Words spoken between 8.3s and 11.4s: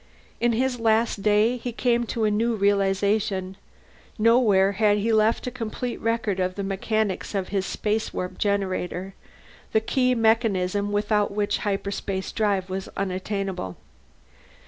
generator, the key mechanism without